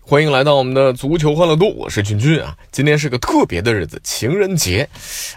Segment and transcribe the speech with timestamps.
[0.00, 2.56] 欢迎来到我们的足球欢乐多，我是君君啊。
[2.70, 4.88] 今天是个特别的日子，情人节。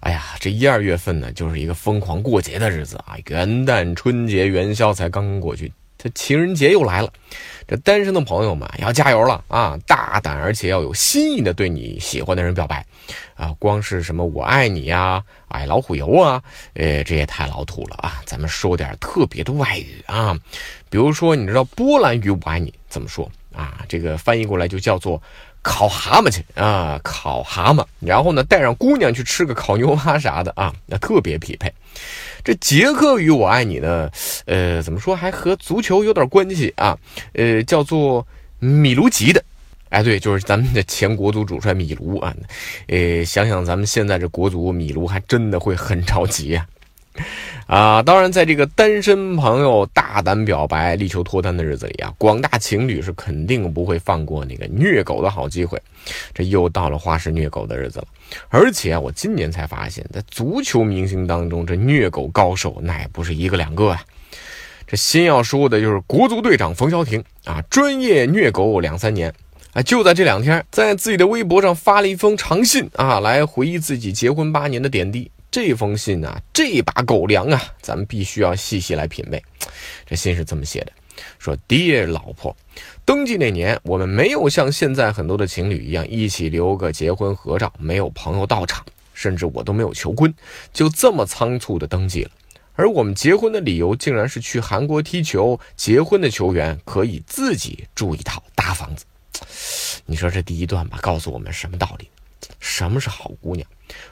[0.00, 3.16] 哎呀，这一二月份呢，就是一个疯狂过节的日子啊。
[3.28, 7.10] 元旦、春节、元宵才刚刚过去，这情人节又来了。
[7.66, 9.78] 这单身的朋友们要加油了啊！
[9.86, 12.84] 大胆而且要有新意的对你喜欢的人表白
[13.34, 13.54] 啊！
[13.58, 16.42] 光是什么我爱你呀、爱老虎油啊，
[16.74, 18.20] 呃，这也太老土了啊！
[18.26, 20.36] 咱们说点特别的外语啊，
[20.90, 23.30] 比如说，你知道波兰语我爱你怎么说？
[23.54, 25.20] 啊，这个翻译过来就叫做
[25.62, 31.72] 烤蛤蟆去啊，烤蛤蟆，然后呢带上姑娘去吃个烤牛蛙啥的啊，那特别匹配。
[32.44, 34.10] 这捷克语我爱你呢，
[34.46, 36.98] 呃，怎么说还和足球有点关系啊？
[37.34, 38.26] 呃，叫做
[38.58, 39.44] 米卢吉的，
[39.90, 42.34] 哎，对，就是咱们的前国足主帅米卢啊。
[42.88, 46.66] 呃，想想咱们现在这国足，米卢还真的会很着急呀。
[47.72, 55.80] 啊，当然，在这个单身朋友大胆表白、力求脱单的日子里啊，广大情侣是肯定不会放过那个虐狗的好机会。
[56.34, 58.06] 这又到了花式虐狗的日子了，
[58.50, 64.02] 而且我今年才发现，在足球明星当中，这虐狗高手那也不是一个两个啊。
[64.86, 69.32] 这先要说的就是国足队长冯潇霆啊，专业虐狗两三年
[69.72, 75.30] 啊，就在这两天，在自己的微博上发了一封长信啊，来回忆自己结婚八年的点滴。
[75.52, 79.40] 这封信啊，这把狗粮啊，咱们必须要细细来品味。
[80.06, 80.92] 这信是这么写的：
[81.38, 82.56] 说，Dear 老婆，
[83.04, 90.32] 登记那年我们没有像现在很多的情侣一样一起留个结婚合照，没有朋友到场，甚至我都没有求婚，
[90.72, 92.30] 就这么仓促的登记了。
[92.74, 99.04] 而我们结婚的理由竟然是去韩国踢球，结婚的球员可以自己住一套大房子。
[100.06, 102.08] 你说这第一段吧，告诉我们什么道理？
[102.60, 103.68] 什么是好姑娘？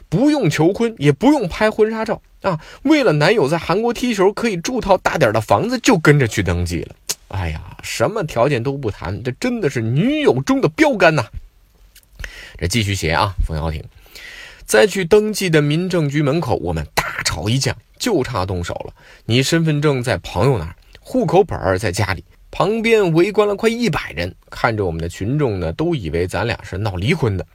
[0.08, 2.60] 不用求婚，也不用拍婚纱照啊！
[2.82, 6.94] 为了男友在韩国踢球可以住套大点的房子，就跟着去登记了。
[7.28, 11.24] 哎呀，什么条件都不谈，这真的是女友中的标杆呐！
[12.58, 13.82] 这继续写啊，冯潇霆，
[14.66, 18.92] 在去登记的民政局门口，我们大吵一架，就差动手了。
[19.24, 27.46] 你身份证在朋友那儿，户口本在家里，旁边围观了快一百人，看着我们的群众呢，都以为咱俩是闹离婚的。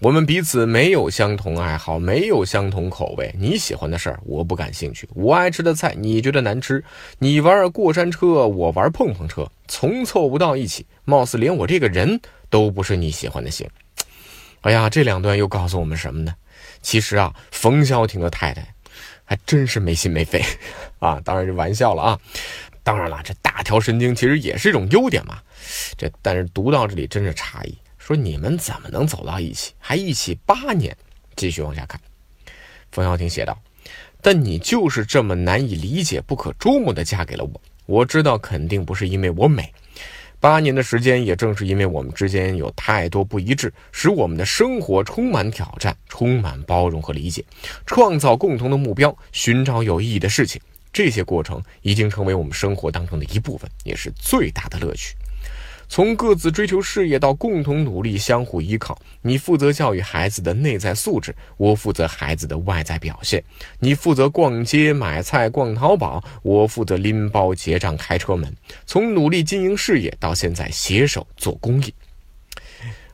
[0.00, 3.34] 我们彼此没有相同爱好，没有相同口味。
[3.38, 6.84] 你喜欢的事儿，我不感兴趣；我爱吃的菜，你觉得难吃。
[7.18, 10.84] 你玩过山车，我玩碰碰车，从凑不到一起。
[11.04, 13.66] 貌似连我这个人都不是你喜欢的型。
[14.62, 16.34] 哎呀，这两段又告诉我们什么呢？
[16.82, 18.74] 其实啊，冯潇霆的太太
[19.24, 20.42] 还真是没心没肺
[20.98, 21.18] 啊！
[21.24, 22.20] 当然是玩笑了啊！
[22.82, 25.38] 当然了，这大条神经其实也是一种优点嘛。
[25.96, 27.78] 这但是读到这里真是诧异。
[28.04, 30.94] 说你们怎么能走到一起，还一起八年？
[31.36, 31.98] 继续往下看，
[32.92, 33.58] 冯潇霆写道
[34.20, 37.58] ：“但你就是这么难以理解、不可捉摸的嫁给了我。
[37.86, 39.72] 我知道肯定不是因为我美，
[40.38, 47.42] 八年的时间也正是因为我们之间有太多不一致，使我们的生活充满挑战，充满包容和理解，
[47.86, 50.60] 创造共同的目标，寻找有意义的事情。
[50.92, 55.16] 这些过程已经成为我们生活当中的一部分，也是最大的乐趣。”
[55.88, 63.40] 从各自追求事业到共同努力、相互依靠，你负责教育孩子的内在素质，我负责孩子的外在表现；
[63.78, 68.52] 你负责逛街买菜、逛淘宝，我负责拎包结账、开车门。
[68.86, 71.94] 从努力经营事业到现在携手做公益，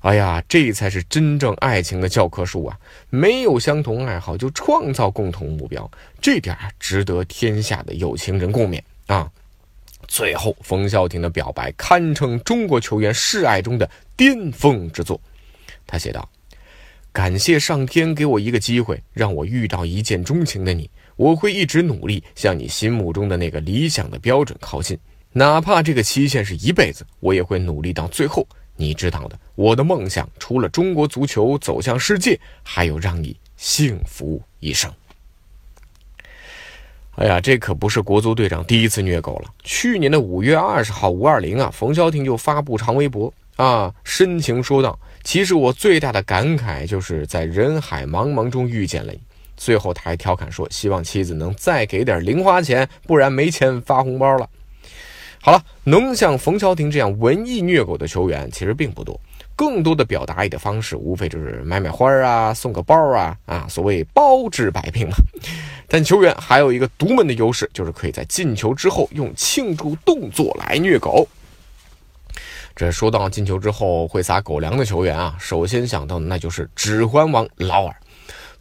[0.00, 2.78] 哎呀，这才是真正爱情的教科书啊！
[3.10, 9.30] 没有相同爱好就创造共同目标，这点值得天下的有情人共勉啊！
[10.08, 15.20] 最后，冯潇霆的表白堪称中国球员示爱中的巅峰之作。
[15.86, 16.28] 他写道
[17.12, 20.90] ：“感谢上天给我一个机会，让我遇到一见钟情的你。
[21.16, 24.98] 我会一直努力，向你心目中的那个理想的标准靠近，
[25.32, 28.46] 哪怕这个期限是一辈子，我也会努力到最后。
[28.76, 34.90] 你知道的，我的梦想除了中国足球走向世界，还有让你幸福一生。”
[37.16, 39.52] 哎呀，这可不是国足队长第一次虐狗了。
[39.62, 49.20] 去年的五月二十号，五二零啊，冯潇霆就发布长微博啊，深情说道：“其实我最大的感慨就是在人海茫茫中遇见了你。”
[49.56, 54.48] 最后他还调侃说：“希望妻子能再给点零花钱，不然没钱发红包了。”
[55.42, 59.20] 好了，能像冯潇霆这样文艺虐狗的球员其实并不多。
[59.60, 65.14] 更多的表达爱的方式，无非就是买买花啊，送个包啊，啊，所谓包治百病嘛。
[65.86, 71.28] 但球员还有一个独门的优势，就是可以在进球之后用庆祝动作来虐狗。
[72.74, 77.94] 这说到进球之后会撒狗粮的球员啊，首先想到的那就是指环王劳尔。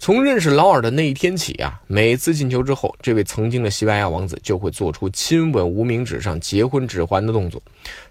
[0.01, 7.61] 从认识劳尔的那一天起啊，每次进球之后，这位曾经的西班牙王子就会做出亲吻无名指上结婚指环的动作。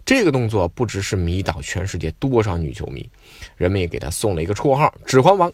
[0.05, 3.09] 这个动作不只是迷倒全世界多少女球迷，
[3.57, 5.51] 人们也给他送了一个绰号“指环王”。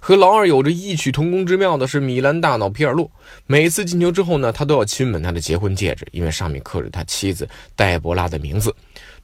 [0.00, 3.10] 和劳尔有着异曲同工之妙的是，米兰大脑皮尔洛
[3.46, 8.74] 每次进球之后呢，他都要亲吻他的结婚戒指，因为上面刻着他妻子黛博拉的名字。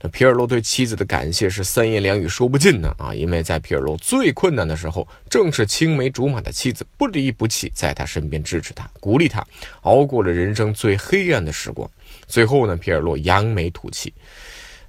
[0.00, 3.14] 那皮尔洛对妻子的感谢是三言两语说不尽的啊！
[3.14, 9.46] 因为在皮尔洛最困难的时候，正是青梅竹马的妻子不离不弃，在他身边支持他、鼓励他，
[9.82, 11.88] 熬过了人生最黑暗的时光。
[12.26, 14.12] 最后呢，皮尔洛扬眉吐气：“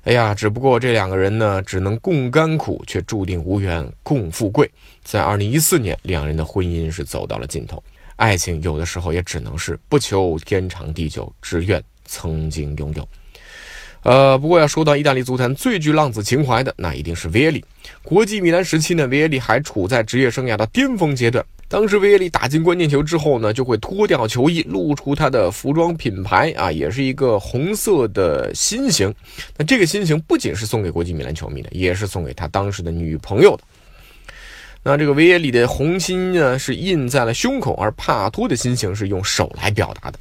[0.05, 4.69] 哎呀，只不过这两个人呢，只能共甘苦，却注定无缘共富贵。”
[5.03, 7.83] 在二零一四年，两人的婚姻是走到了尽头。
[8.15, 13.09] 爱情有的时候也只能是不求天长地久，只愿曾经拥有。
[14.03, 17.65] 呃，不过要说到意大利足坛最具浪子情怀的，那一定是维耶里。
[18.03, 21.43] 国际米兰时期呢，维耶里还处在职业生涯的巅峰阶段。
[21.67, 29.13] 当时维耶利打进关键球之后呢，就会脱掉球衣，露出他的服装品牌啊，也是一个红色的心形。
[29.57, 33.63] 那这个心形不仅是送给国际米兰球迷的，也是送给他当时的女朋友的。
[34.87, 40.19] 那这个维耶里的红心呢，是印在了胸口，而帕托的心形是用手来表达的。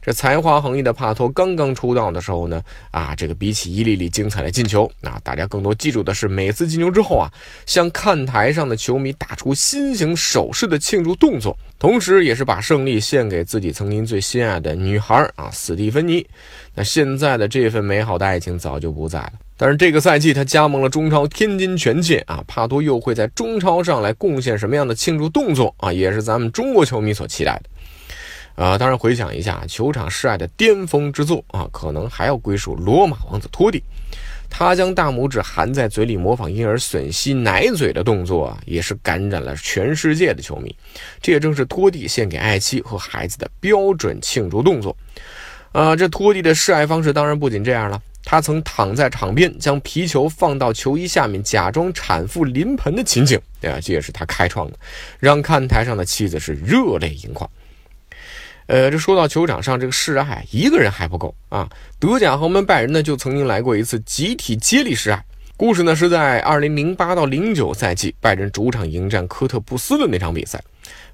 [0.00, 7.30] 这才华横溢的帕托刚刚出道的时候呢，啊，这个比起一粒粒精彩的进球，那大家更多记住的是每次进球之后啊，
[7.66, 16.26] 向看台上的球迷打出心形手势的庆祝动作，同时也是把胜利献给自己曾经最心爱的女孩啊，斯蒂芬妮。
[16.74, 19.32] 那现在的这份美好的爱情早就不在了。
[19.56, 25.92] 但是这个赛季他加盟了中超天津权健啊，帕多又会在中超上来贡献什么样的庆祝动作啊？
[25.92, 28.62] 也是咱们中国球迷所期待的。
[28.62, 33.82] 啊，当然回想一下球场示爱的巅峰之作啊，可能还要归属罗马王子托蒂，
[34.48, 40.74] 他将大拇指含在嘴里模仿婴儿吮吸奶嘴的动作啊，也是感染了全世界的球迷。
[41.20, 44.96] 这也正是托蒂献给爱妻和孩子的标准庆祝动作。
[45.72, 48.00] 啊，这托蒂的示爱方式当然不仅这样了。
[48.26, 54.76] 他曾躺在场边，将皮球放到球衣下面，假装产妇临盆的情景，对啊，这也是他开创的，
[55.20, 57.48] 让看台上的妻子是热泪盈眶。
[58.66, 61.70] 呃，这说到球场上这个示爱，一个人还不够啊！
[62.00, 65.24] 德甲豪门拜仁呢，就曾经来过一次集体接力示爱。
[65.56, 70.60] 故事呢是在二零零八到零九赛季，拜仁主场迎战科特布斯的那场比赛。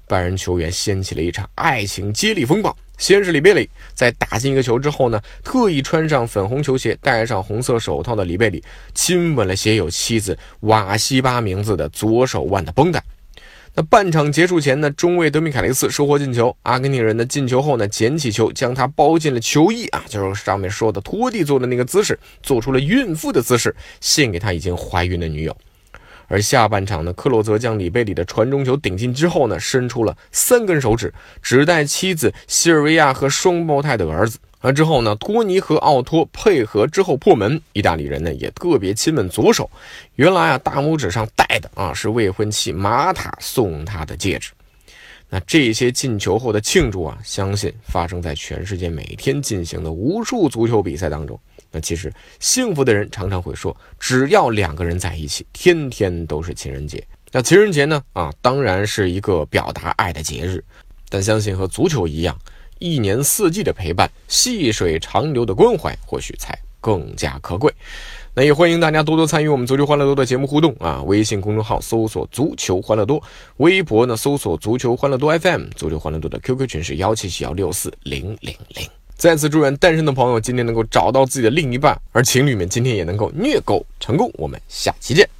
[0.07, 2.75] 拜仁球员掀起了一场爱情接力风暴。
[2.97, 8.63] 先是里贝里在打进一个球之后呢，特意穿上粉红球鞋、戴上红色手套的里贝里，
[8.93, 13.03] 亲吻了写有妻子瓦西巴名字的左手腕的绷带。
[13.75, 16.55] 那半场结束前呢，中卫德米凯雷斯收获进球。
[16.61, 25.57] 阿根廷人的进球后呢，捡起球将它包进了球衣啊，就是上面说的拖地做的那个姿势，做出了孕妇的姿势，献给他已经怀孕的女友。
[26.33, 31.13] 而下半场呢，克洛泽将里贝里的传中球顶进之后呢，伸出了三根手指，
[31.43, 34.39] 指代妻子西尔维亚和双胞胎的儿子。
[34.59, 39.69] 而之后呢，托尼和奥托配合之后破门，意大利人呢也特别亲吻左手。
[40.15, 44.53] 原来啊，大拇指上戴的啊是未婚妻马塔送他的戒指。
[45.29, 51.39] 那这些进球后的庆祝啊，相信发生在全世界每天进行的无数足球比赛当中。
[51.73, 57.03] 那其实幸福的人常常会说，只要两个人在一起，天天都是情人节。
[57.31, 58.01] 那情人节呢？
[58.13, 60.63] 啊，当然是一个表达爱的节日，
[61.09, 62.37] 但相信和足球一样，
[62.77, 67.73] 一年四季的陪伴，细水长流的关怀，或许才更加可贵。
[68.35, 71.01] 那也欢迎大家多多参与我们足球欢乐多的节目互动啊！
[71.03, 73.21] 微信公众号搜索“足球欢乐多”，
[73.57, 79.02] 微博呢搜索“足球欢乐多 FM”，足球欢乐多的 QQ 群是幺七七幺六四零零零。
[79.23, 84.29] 再次祝愿单身的朋友今天能够找到自己的另一半，而情侣们今天也能够虐狗成功。
[84.33, 85.33] 我们下期见。